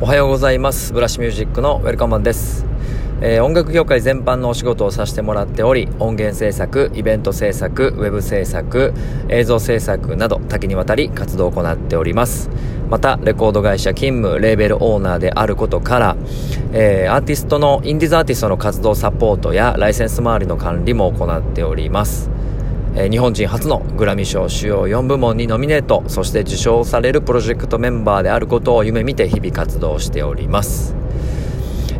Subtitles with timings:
[0.00, 0.92] おはようございます。
[0.92, 2.64] ブラシミュージックのウェルカムマンです、
[3.20, 8.94] えー、音楽業界全般のお仕事をさせてもらっており音源制作イベント制作ウェブ制作
[9.28, 12.48] 映像制作など多岐にわたり活動を行っております。
[12.88, 16.16] またレコード会社勤務レーベルオーナーであることから、
[16.72, 22.30] えー、アーティストのインディーズアーティストの活動サポートやライセンス周りの管理も行っております。
[22.94, 30.94] え日本人初のグラミー賞主要4部門にノミネートそして受賞されるプロジェクトメンバーであることを夢見て日々活動しております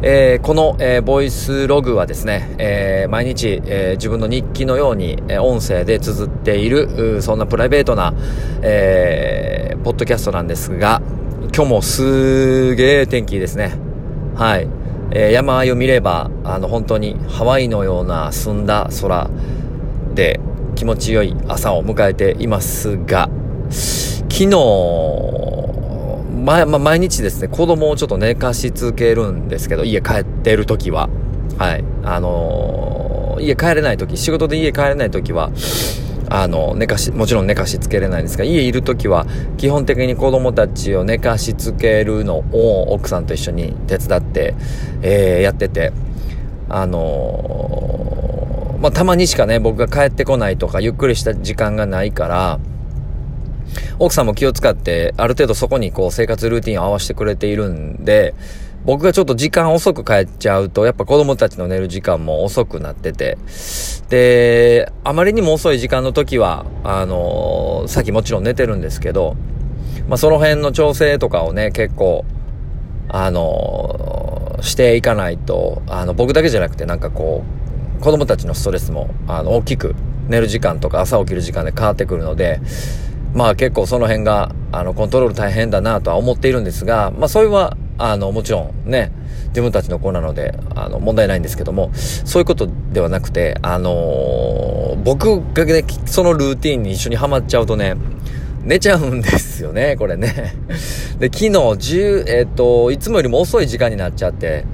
[0.00, 8.14] えー、この、えー、ボイスログはですね、えー、毎日、え自分の日記のように、え音声で綴っている、そんなプライベートな、
[8.62, 11.02] えポッドキャストなんですが、
[11.52, 13.74] 今日もすげえ天気ですね。
[14.36, 14.68] はい。
[15.10, 19.28] え山あいを見れば、あの、本当にハワイのような澄んだ空
[20.14, 20.38] で、
[20.78, 23.28] 気持ちよい朝を迎えていますが、
[23.68, 24.56] 昨日、
[26.44, 31.08] ま、ま毎日ですね、子供をちょっと寝かしつけるんですけど、家帰ってる時は。
[31.58, 31.84] はい。
[32.04, 35.50] あのー、家帰れない時、仕事で家帰れない時は、
[36.30, 44.54] あの、寝かし、もちろん寝かしつけれないんですが、家いる時は、基本的に子供たちを寝かしつけるのを奥さんと一緒に手伝って、
[45.02, 45.92] えー、やってて、
[46.68, 48.07] あのー
[48.80, 52.60] まあ、たまにしかね、僕が帰ってこないとか、ゆっくりした時間がないから、
[53.98, 58.34] 奥さんも気を使って、ある程度そこにこう生活ルーティンを合わせてくれているんで、
[58.84, 63.36] 僕がちょっと時間遅く帰っちゃうと、やっぱ子供たちの寝る時間も遅くなってて、
[64.08, 69.36] で、あまりにも遅い時間の時は、あのー、さっきもちろん寝てるんですけど、
[70.08, 72.24] まあ、その辺の調整とかをね、結構、
[73.08, 77.57] あのー、していかないと、あの、僕だけじゃなくてなんかこう、
[78.00, 79.94] 子供たちのストレスも、あの、大きく
[80.28, 82.60] 寝る時間とか朝起きる時間で変わってくるので、
[83.34, 89.12] まあ結構その辺が、あの、コントロール大変だなとは思っているんですが、まあそれは、あの、もちろんね、
[89.48, 97.96] 自分たちの子なので、あの、問題ないんですけども、そういうことではなくて、あのー、僕がね、そのルーティンに一緒にはまっちゃうとね、
[98.68, 100.54] 寝ちゃうんですよね、これね。
[101.18, 104.66] で、昨日10、えっ、ー、と、いつもよりも遅い時間になっちゃって、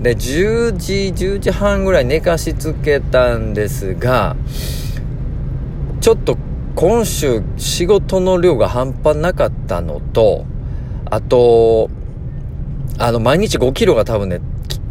[0.00, 4.36] で、10時、10時半ぐらい寝かしつけたんですが、
[6.00, 6.38] ちょっと
[6.76, 10.46] 今週仕事の量が半端なかったのと、
[11.10, 11.90] あと、
[12.96, 14.40] あの、毎日5キロが多分ね、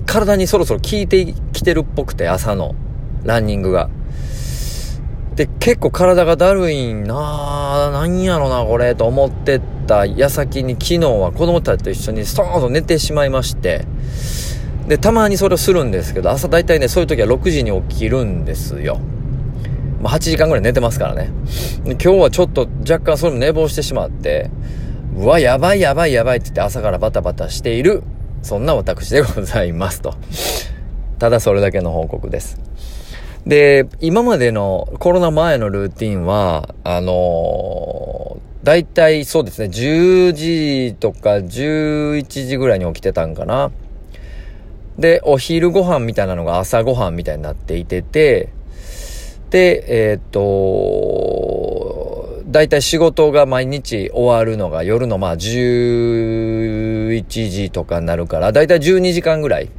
[0.06, 2.76] 体にそろそろ効いてきてるっぽくて、朝の
[3.24, 3.90] ランニングが。
[5.36, 13.86] で、結構体がだるいなぁ、なんやろな、これ、と思ってた矢先に昨日は子供たちと一緒にストーンと寝てしまいまして、
[14.88, 19.00] で、たまにそれをするんですけど、朝大体ね、そういう時は6時に起きるんですよ。
[20.02, 21.30] まあ、8時間ぐらい寝てますからね。
[21.86, 24.50] で今日はちょっと若干それも寝坊してしまって、
[25.16, 28.04] うわ、やばいやばいやばいって言って朝からバタバタしている、
[28.42, 30.16] そんな私でございますと。
[31.20, 32.60] ただそれだけの報告です。
[33.46, 43.72] で、今までのコロナ前のルーティンは、あのー、大体そうですね、10時とか11時ぐらいに起きてたんかな。
[45.00, 48.50] で、お昼ご飯みたいなのが朝ご飯みたいになっていてて、
[49.50, 59.70] で、えー、っと、だいたい仕事が毎日終わるのが夜のまあ11時とかになるから、だいたい12時間ぐらい。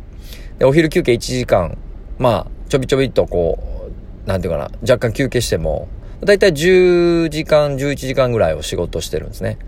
[0.59, 1.79] で、お昼休憩1時間。
[2.19, 3.91] まあ、ちょびちょびっとこ
[4.25, 5.89] う、なんていうかな、若干休憩しても、
[6.23, 9.59] だいたい10時間、11時間ぐらいを仕事してるんですね。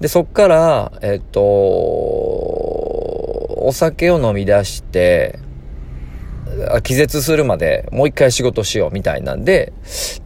[0.00, 5.38] で、そっから、えっと、お酒を飲み出して、
[6.82, 9.72] 気絶するまでもう一回仕事しようみたいなんで、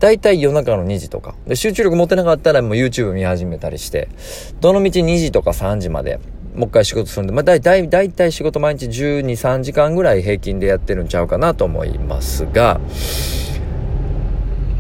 [0.01, 1.37] だいたい夜中の2時とか。
[1.47, 4.09] で、集中力持てなかったらもう YouTube 見始めたりして、
[4.61, 6.19] どのみち2時とか3時まで
[6.57, 12.81] もう一回仕事するんで、まあだいたい、だいたい仕事毎日12、3時間ぐらい平均でやってるんちゃうかなと思いますが、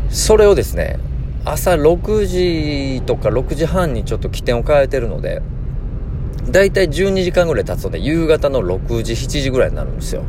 [0.08, 0.98] それをですね、
[1.44, 5.42] 朝6時とか6時半にちょっと起点を変えてるので、
[6.50, 10.22] だいたい12時間ぐらい経つので、夕方の6時、7時ぐらいになるんですよ。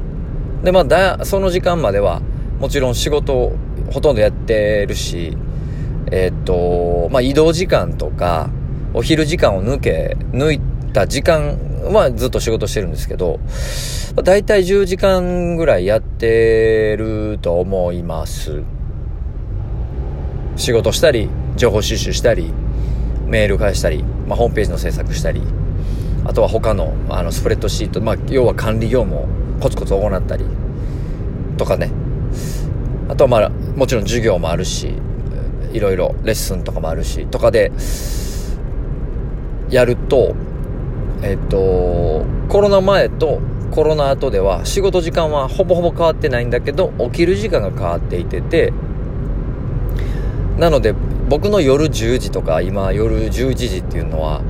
[0.64, 2.22] で、まあ、だ、その時間までは、
[2.60, 3.56] もちろん仕事を
[3.92, 5.38] ほとんどやってるし、
[6.12, 8.50] えー、っと、まあ、移動時間とか、
[8.94, 10.62] お昼時間を抜け、抜い
[10.98, 11.58] た時間
[11.92, 13.40] はずっと仕事してるんですけど、
[14.16, 18.64] だいたい10時間ぐらいやってると思います。
[20.56, 22.52] 仕事したり、情報収集したり、
[23.28, 25.44] メール返したり、まあ、ホームページの制作したり、
[26.26, 29.28] あとは他のあのスプレッドシート、まあ、要は管理業務を
[29.62, 30.46] コツコツ行ったり
[31.58, 31.90] とかね
[33.08, 34.92] あとはまあもちろん授業もあるし
[35.72, 37.72] いろいろレッスンとかもあるしとかで
[39.70, 40.36] やると
[41.22, 43.40] えっと、コロナ前と
[43.72, 48.74] コロナ後では仕事時間はほぼほぼ変わってないんだけど、起きる時間が変わっていてて、
[50.58, 50.94] なので
[51.30, 54.42] 僕の夜10時とか今夜11時っていうのは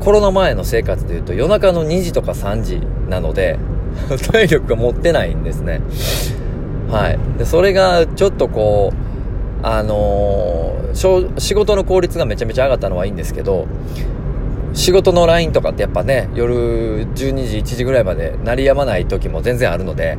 [0.00, 3.58] コロナ前の生活でいうと夜中の2時とか3時なので
[4.32, 5.80] 体力が持ってないんですね。
[6.90, 7.18] はい。
[7.38, 13.66] でそれがちょっとこうあのー、仕事の効率がめちゃめちゃ上がったのはいいんですけど
[14.74, 20.18] 仕事の LINE とかってやっぱね夜12時1時ぐらいまで鳴りやまない時も全然あるので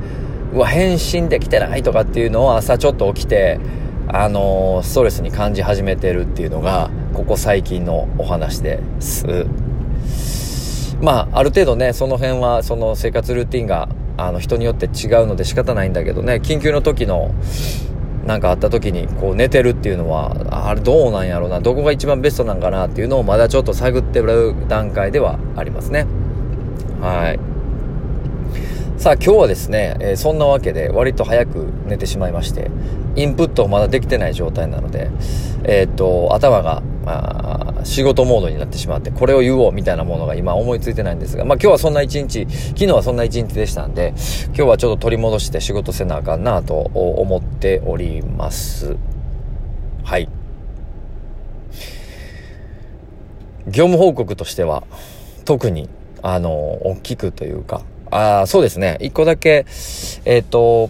[0.53, 3.59] うわ返信できてないとかっていうのを朝ちょっと起きて
[4.07, 9.25] あのー、ストレスに感じ始めてるっていうのが、ここ最近のお話です。
[11.01, 17.33] まあ、ある程度ね、その辺は、その生活ルーティンが、あの、人によって違うので仕方ないんだけどね、緊急の時の、
[18.25, 26.07] なんかあった時に、こう寝てるっていうのは、あれどうなんやろうな、どこが一番ベストなんかなっていうのをまだちょっと探ってる段階ではありますね。
[27.01, 27.39] はい。
[28.97, 32.71] さあ今日はですね、えー、そんなわけで割と早く寝てしまいまして、
[33.15, 35.11] インプットをまだできてない状態なので、
[35.63, 44.15] えー、っと、頭が、まあ、仕事モードになってしまって、これを言おうみたいなものが今思いついてないんですが、まあ今日はそんな一日、昨日はそんな一日でしたんで、
[44.47, 48.97] 今日はちょっと取り戻して仕事せなあかんなと思っております。
[50.03, 50.27] はい。
[53.67, 54.83] 業務報告としては、
[55.45, 55.89] 特に、
[56.23, 58.97] あの、大きくというか、ああそうですね。
[58.99, 59.65] 一個だけ、
[60.25, 60.89] えっ、ー、と、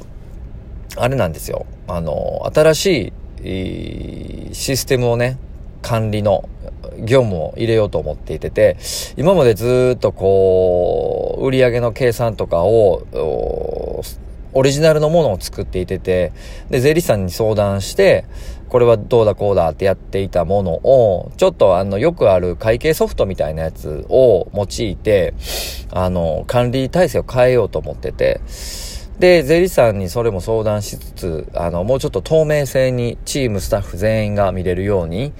[0.96, 1.66] あれなんですよ。
[1.88, 3.14] あの、新し
[3.44, 5.38] いシステムをね、
[5.86, 6.50] 管理の
[6.98, 8.78] 業務を入れようと思っていてて、
[9.18, 13.04] 今までずっとこう、売上の計算とかを、
[14.54, 16.32] オリジナルのものを作っていてて、
[16.72, 18.26] で、税理士さんに相談して、
[18.70, 25.36] これはどうだこうだってやっていたものを、ちょっとあの、よくある会計ソフトみたいなやつを用いて、
[25.92, 28.42] あの、管理体制を変えようと思ってて、
[29.20, 35.32] で、税理士さんにそれも相談しつつ、あの、もうちょっと透明性にチーム、スタッフ全員が見れるように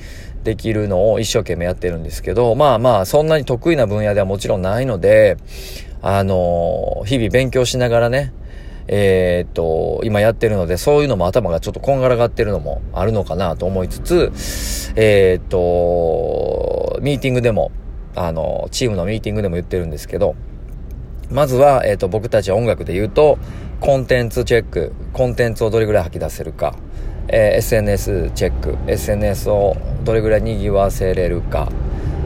[0.46, 5.38] できるのを一生懸命やってるんですけど、まあまあ、そんなに得意な分野ではもちろんないので、
[6.02, 8.32] あの、日々勉強しながらね、
[8.88, 14.32] えー、っと、今やってるので、そういうのも頭がちょっとこんがらがってるのもあるのかなと思いつつ、
[14.96, 17.72] えー、っと、ミーティングでも、
[18.16, 20.36] あの、チームのミーティングでも言ってるんですけど、
[21.32, 23.40] まずは、え、っと、僕たち音楽で言うと、
[23.80, 26.76] コンテンツチェック、コンテンツをどれぐらい吐き出せるか、
[27.28, 31.70] えー、SNS チェック、SNS をどれぐらい賑わせれるか、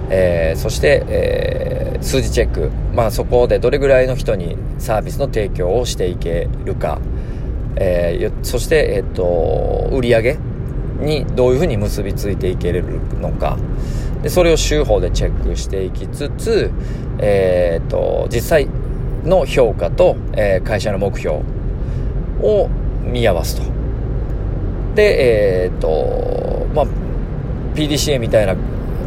[0.09, 6.99] えー、そして、えー、数字チェック、まあ、そこでどれぐらいの人にサービスの提供をしていけるか、
[7.75, 10.37] えー、そして、えっと売上
[10.99, 12.83] にどういうふうに結びついていける
[13.19, 13.57] のか。
[14.21, 16.71] でそれを週報でチェックしていきつつ、
[17.19, 18.67] えー、っと実際
[19.23, 21.37] の評価と、えー、会社の目標
[22.41, 22.69] を
[23.03, 23.78] 見合わすと。
[24.95, 26.85] でえー、っとまあ
[27.75, 28.55] PDCA みたいな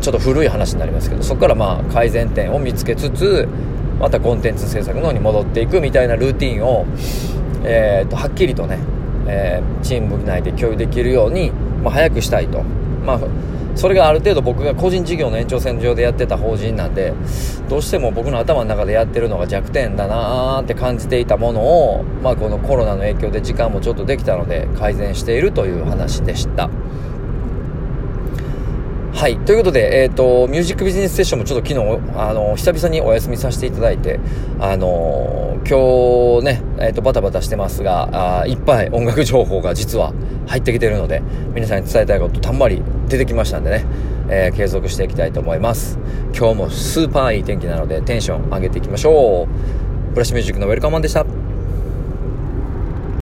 [0.00, 3.48] ちょっと古い話になりますけどそこからまあ改善点を見つけつつ
[3.98, 6.86] またコンテンツ制作の方に戻っていくみたいなルーティンを、
[7.64, 8.78] えー、とはっきりとね、
[9.28, 11.52] えー、チーム内で共有できるように、
[11.82, 12.62] まあ、早くしたいと。
[13.04, 13.20] まあ
[13.74, 17.14] それがある程度僕が個人事業の延長線上でやってた法人なんで、
[17.68, 26.68] どうしても僕の頭の中でやってるのが弱点だなーって感じていたものを、まあこのコロナの影響で時間もちょっとできたので改善しているという話でした。
[29.14, 29.38] はい。
[29.38, 34.18] ということで、えっ、ー、と、ミュージックビジネスセッションもちょっと昨日、あの、久々にお休みさせていただいて、
[34.58, 40.12] あの、今日ね、えっ、ー、と、バタバタしてますが、あいっぱい音楽情報が実は
[40.46, 41.22] 入ってきてるので、
[41.54, 43.84] 皆さんに伝えたいことたんまり出てきましたんでね、
[44.28, 45.98] えー、継続していきたいと思います。
[46.34, 50.12] 今日もスーパーいい天気なので、テンション上げていきましょう。
[50.14, 51.41] ブラシミュージックのウェルカムマンでした。